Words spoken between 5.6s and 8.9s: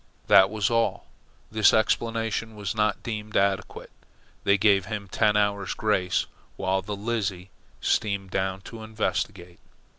grace while the Lizzie steamed down to